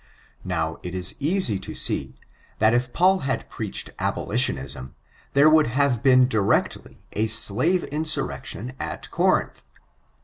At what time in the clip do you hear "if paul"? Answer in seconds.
2.73-3.19